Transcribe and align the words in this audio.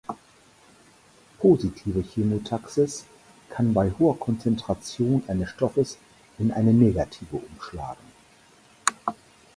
Positive 1.37 2.01
Chemotaxis 2.01 3.05
kann 3.51 3.71
bei 3.75 3.91
hoher 3.99 4.17
Konzentration 4.19 5.21
eines 5.27 5.51
Stoffes 5.51 5.99
in 6.39 6.51
eine 6.51 6.73
negative 6.73 7.37
umschlagen. 7.37 8.01